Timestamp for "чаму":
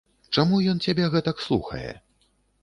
0.35-0.61